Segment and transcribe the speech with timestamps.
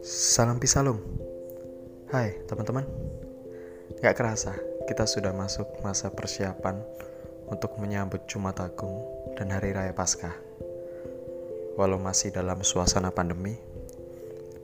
[0.00, 0.96] Salam Pisalum.
[2.08, 2.88] Hai teman-teman.
[4.00, 4.56] Gak kerasa
[4.88, 6.80] kita sudah masuk masa persiapan
[7.52, 9.04] Untuk menyambut Jumat Agung
[9.36, 10.32] dan Hari Raya Paskah.
[11.76, 13.60] Walau masih dalam suasana pandemi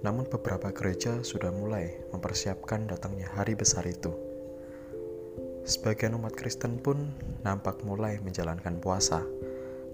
[0.00, 4.31] Namun beberapa gereja sudah mulai mempersiapkan datangnya hari besar itu
[5.62, 7.10] Sebagian umat Kristen pun
[7.46, 9.22] nampak mulai menjalankan puasa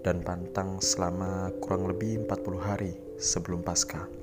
[0.01, 4.19] dan pantang selama kurang lebih 40 hari sebelum Paskah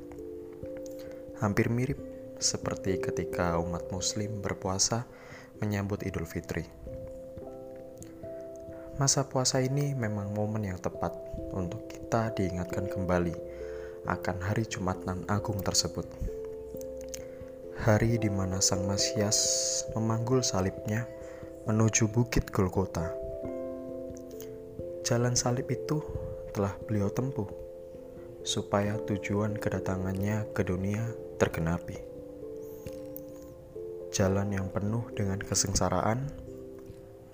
[1.41, 2.01] hampir mirip
[2.41, 5.05] seperti ketika umat Muslim berpuasa
[5.61, 6.65] menyambut Idul Fitri.
[8.97, 11.13] Masa puasa ini memang momen yang tepat
[11.53, 13.37] untuk kita diingatkan kembali
[14.09, 16.09] akan hari Jumat nan agung tersebut.
[17.77, 19.37] Hari di mana Sang Masias
[19.93, 21.05] memanggul salibnya
[21.67, 23.11] menuju Bukit Golgota.
[25.03, 25.99] Jalan salib itu
[26.55, 27.51] telah beliau tempuh
[28.47, 31.03] supaya tujuan kedatangannya ke dunia
[31.43, 31.99] tergenapi.
[34.15, 36.31] Jalan yang penuh dengan kesengsaraan,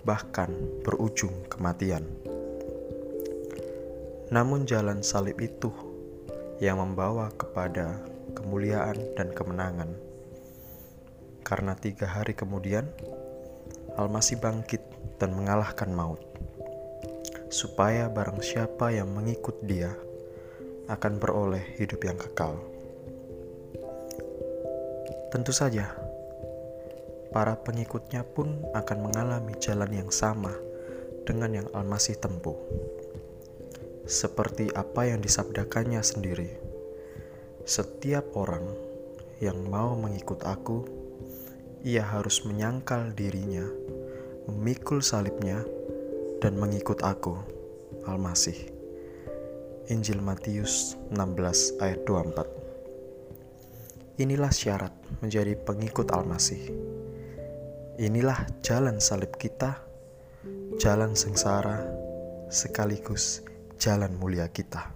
[0.01, 0.49] bahkan
[0.81, 2.01] berujung kematian.
[4.33, 5.69] Namun, jalan salib itu
[6.57, 8.01] yang membawa kepada
[8.33, 9.93] kemuliaan dan kemenangan,
[11.45, 12.89] karena tiga hari kemudian
[13.93, 14.81] Al-Masih bangkit
[15.21, 16.21] dan mengalahkan maut,
[17.53, 19.93] supaya barang siapa yang mengikut Dia
[20.89, 22.57] akan beroleh hidup yang kekal.
[25.33, 25.93] Tentu saja,
[27.33, 30.53] para pengikutnya pun akan mengalami jalan yang sama
[31.25, 32.57] dengan yang Al-Masih tempuh.
[34.05, 36.51] Seperti apa yang disabdakannya sendiri.
[37.63, 38.67] Setiap orang
[39.39, 41.02] yang mau mengikut aku,
[41.83, 43.67] ia harus menyangkal dirinya,
[44.47, 45.59] memikul salibnya,
[46.39, 47.35] dan mengikut aku,
[48.07, 48.71] Al-Masih.
[49.91, 52.47] Injil Matius 16 ayat 24
[54.23, 56.71] Inilah syarat menjadi pengikut Al-Masih.
[57.99, 59.83] Inilah jalan salib kita,
[60.79, 61.83] jalan sengsara,
[62.47, 63.43] sekaligus
[63.75, 64.87] jalan mulia kita.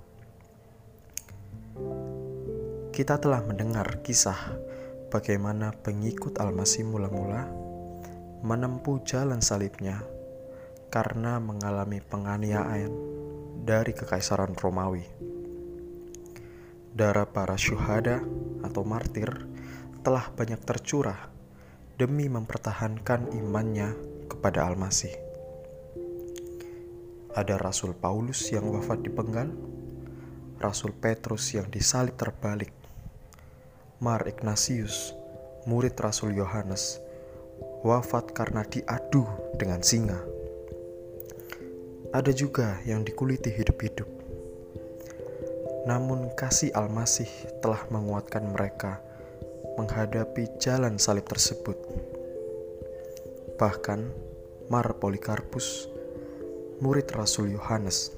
[2.95, 4.66] Kita telah mendengar kisah
[5.07, 7.47] bagaimana pengikut Al-Masih mula-mula
[8.45, 10.03] menempuh jalan salibnya
[10.93, 12.91] karena mengalami penganiayaan
[13.65, 15.27] dari kekaisaran Romawi
[16.97, 18.25] darah para syuhada
[18.65, 19.29] atau martir
[20.01, 21.29] telah banyak tercurah
[21.93, 23.93] demi mempertahankan imannya
[24.25, 25.13] kepada Al-Masih.
[27.37, 29.53] Ada Rasul Paulus yang wafat di penggal,
[30.57, 32.73] Rasul Petrus yang disalib terbalik,
[33.97, 35.13] Mar Ignatius,
[35.65, 37.01] murid Rasul Yohanes,
[37.81, 39.25] wafat karena diadu
[39.57, 40.21] dengan singa.
[42.13, 44.17] Ada juga yang dikuliti hidup-hidup
[45.87, 47.31] namun kasih Al-Masih
[47.63, 48.99] telah menguatkan mereka
[49.79, 51.79] menghadapi jalan salib tersebut.
[53.55, 54.11] Bahkan
[54.67, 55.87] Mar Polikarpus,
[56.83, 58.11] murid Rasul Yohanes,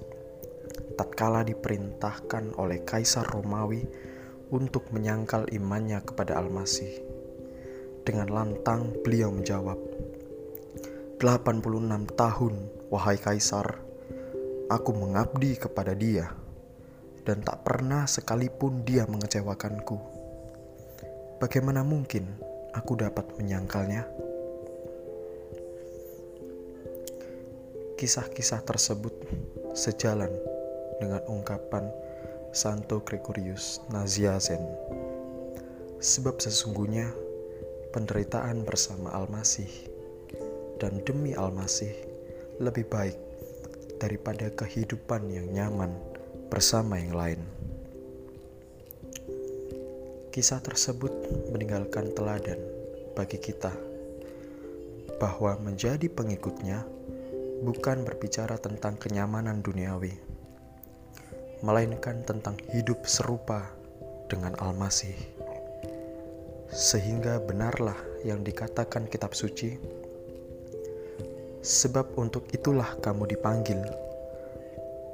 [0.97, 3.85] tatkala diperintahkan oleh Kaisar Romawi
[4.49, 7.05] untuk menyangkal imannya kepada Al-Masih.
[8.01, 9.77] Dengan lantang beliau menjawab,
[11.21, 12.53] 86 tahun,
[12.89, 13.77] wahai Kaisar,
[14.69, 16.33] aku mengabdi kepada dia
[17.27, 19.97] dan tak pernah sekalipun dia mengecewakanku.
[21.37, 22.25] Bagaimana mungkin
[22.73, 24.07] aku dapat menyangkalnya?
[27.99, 29.11] Kisah-kisah tersebut
[29.75, 30.31] sejalan
[31.03, 31.91] dengan ungkapan
[32.49, 34.65] Santo Gregorius Naziazen.
[36.01, 37.13] Sebab sesungguhnya
[37.93, 39.69] penderitaan bersama Al-Masih
[40.81, 41.93] dan demi Al-Masih
[42.57, 43.17] lebih baik
[44.01, 45.93] daripada kehidupan yang nyaman
[46.49, 47.41] bersama yang lain.
[50.33, 51.11] Kisah tersebut
[51.53, 52.57] meninggalkan teladan
[53.13, 53.75] bagi kita
[55.19, 56.81] bahwa menjadi pengikutnya
[57.59, 60.28] bukan berbicara tentang kenyamanan duniawi,
[61.59, 63.71] melainkan tentang hidup serupa
[64.31, 65.15] dengan Al-Masih.
[66.69, 69.75] Sehingga benarlah yang dikatakan kitab suci,
[71.59, 73.81] sebab untuk itulah kamu dipanggil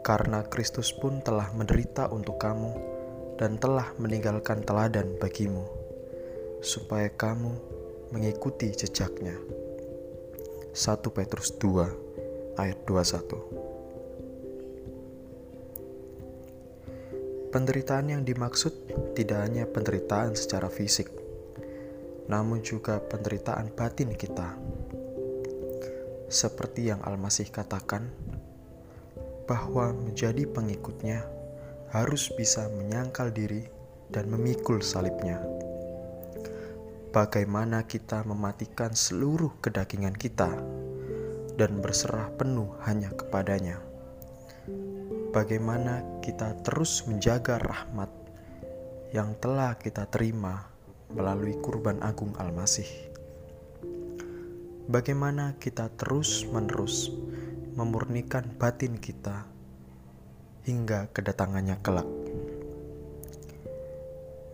[0.06, 2.72] karena Kristus pun telah menderita untuk kamu
[3.42, 5.66] dan telah meninggalkan teladan bagimu,
[6.62, 7.58] supaya kamu
[8.14, 9.34] mengikuti jejaknya.
[10.76, 13.75] 1 Petrus 2 ayat 21
[17.56, 18.76] Penderitaan yang dimaksud
[19.16, 21.08] tidak hanya penderitaan secara fisik,
[22.28, 24.60] namun juga penderitaan batin kita.
[26.28, 28.12] Seperti yang Al-Masih katakan,
[29.48, 31.24] bahwa menjadi pengikutnya
[31.96, 33.64] harus bisa menyangkal diri
[34.12, 35.40] dan memikul salibnya.
[37.16, 40.52] Bagaimana kita mematikan seluruh kedagingan kita
[41.56, 43.95] dan berserah penuh hanya kepadanya.
[45.36, 48.08] Bagaimana kita terus menjaga rahmat
[49.12, 50.72] yang telah kita terima
[51.12, 52.88] melalui kurban agung Al-Masih.
[54.88, 57.12] Bagaimana kita terus-menerus
[57.76, 59.44] memurnikan batin kita
[60.64, 62.08] hingga kedatangannya kelak.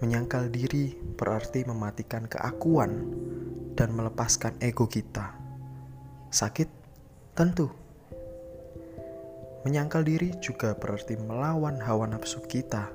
[0.02, 3.06] Menyangkal diri berarti mematikan keakuan
[3.78, 5.38] dan melepaskan ego kita.
[6.34, 6.74] Sakit?
[7.38, 7.81] Tentu.
[9.62, 12.90] Menyangkal diri juga berarti melawan hawa nafsu kita.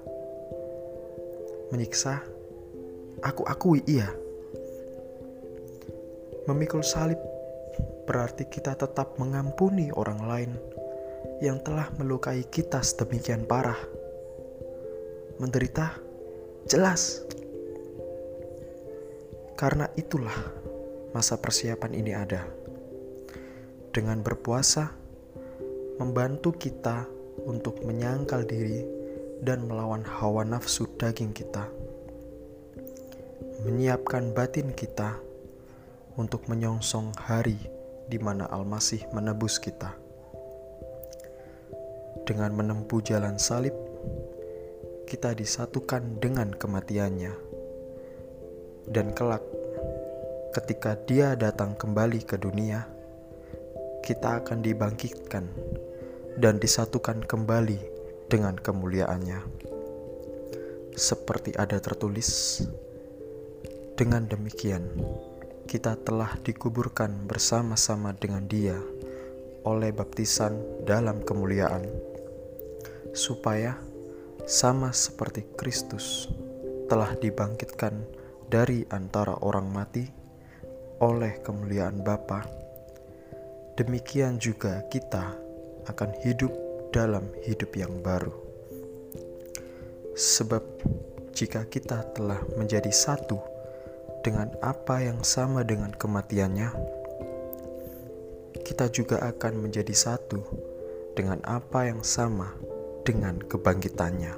[1.71, 2.23] Menyiksa?
[3.23, 4.11] Aku akui iya.
[6.51, 7.19] Memikul salib
[8.07, 10.53] berarti kita tetap mengampuni orang lain
[11.43, 13.79] yang telah melukai kita sedemikian parah.
[15.39, 15.95] Menderita,
[16.67, 17.23] jelas.
[19.55, 20.35] Karena itulah
[21.13, 22.43] masa persiapan ini ada.
[23.93, 25.06] Dengan berpuasa,
[25.97, 27.09] membantu kita
[27.49, 28.85] untuk menyangkal diri
[29.41, 31.69] dan melawan hawa nafsu daging kita.
[33.65, 35.17] Menyiapkan batin kita
[36.21, 37.57] untuk menyongsong hari
[38.09, 39.97] di mana Al-Masih menebus kita.
[42.29, 43.75] Dengan menempuh jalan salib,
[45.09, 47.33] kita disatukan dengan kematiannya.
[48.87, 49.43] Dan kelak,
[50.53, 52.87] ketika dia datang kembali ke dunia,
[54.07, 55.51] kita akan dibangkitkan
[56.37, 57.81] dan disatukan kembali
[58.29, 59.41] dengan kemuliaannya.
[60.97, 62.65] Seperti ada tertulis,
[63.97, 64.85] dengan demikian
[65.65, 68.77] kita telah dikuburkan bersama-sama dengan Dia
[69.67, 71.85] oleh baptisan dalam kemuliaan,
[73.17, 73.75] supaya
[74.47, 76.31] sama seperti Kristus
[76.87, 78.07] telah dibangkitkan
[78.47, 80.07] dari antara orang mati
[81.03, 82.47] oleh kemuliaan Bapa.
[83.77, 85.46] Demikian juga kita
[85.91, 86.55] akan hidup
[86.95, 88.33] dalam hidup yang baru.
[90.17, 90.63] Sebab
[91.37, 93.37] jika kita telah menjadi satu
[94.25, 96.73] dengan apa yang sama dengan kematiannya,
[98.65, 100.41] kita juga akan menjadi satu
[101.13, 102.57] dengan apa yang sama
[103.05, 104.33] dengan kebangkitannya.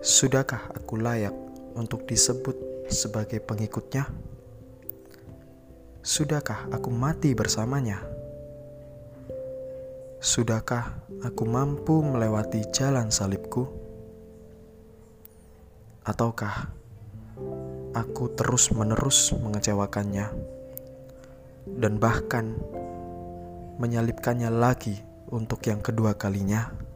[0.00, 1.34] Sudahkah aku layak
[1.74, 4.06] untuk disebut sebagai pengikutnya?
[6.00, 8.00] Sudahkah aku mati bersamanya?
[10.20, 13.68] Sudahkah aku mampu melewati jalan salibku?
[16.06, 16.72] Ataukah
[17.92, 20.26] aku terus-menerus mengecewakannya
[21.76, 22.56] dan bahkan
[23.76, 24.96] menyalibkannya lagi
[25.28, 26.89] untuk yang kedua kalinya?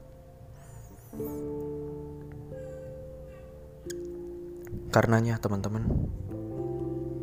[4.94, 5.90] Karenanya, teman-teman,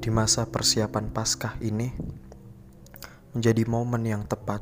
[0.04, 1.96] di masa persiapan Paskah ini
[3.32, 4.60] menjadi momen yang tepat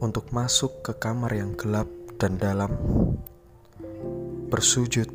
[0.00, 1.84] untuk masuk ke kamar yang gelap
[2.16, 2.72] dan dalam,
[4.48, 5.12] bersujud,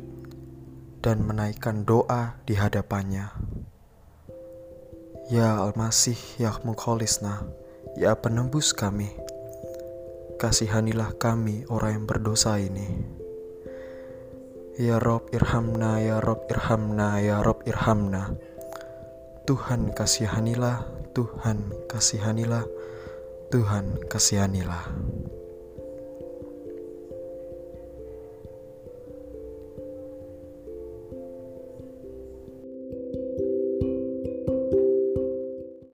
[1.02, 3.34] dan menaikkan doa di hadapannya.
[5.34, 7.50] Ya Almasih, ya Mukholisna,
[7.98, 9.10] ya penembus kami,
[10.38, 13.23] kasihanilah kami orang yang berdosa ini.
[14.74, 18.34] Ya Rob irhamna, ya Rob irhamna, ya Rob irhamna.
[19.46, 20.82] Tuhan kasihanilah,
[21.14, 22.66] Tuhan kasihanilah,
[23.54, 24.90] Tuhan kasihanilah.